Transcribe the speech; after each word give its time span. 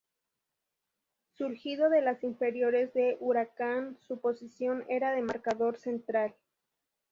Surgido 1.37 1.91
de 1.91 2.01
las 2.01 2.23
inferiores 2.23 2.91
de 2.95 3.17
Huracán, 3.19 3.97
su 4.07 4.19
posición 4.19 4.83
era 4.89 5.11
de 5.11 5.21
marcador 5.21 5.77
central. 5.77 6.33